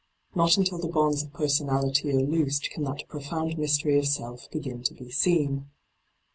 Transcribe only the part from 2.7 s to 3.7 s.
can that profound